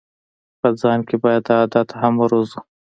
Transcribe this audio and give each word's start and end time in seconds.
په 0.59 0.67
ځان 0.81 0.99
کې 1.07 1.15
باید 1.23 1.43
دا 1.47 1.55
عادت 1.61 1.89
هم 2.01 2.13
وروزو. 2.19 2.59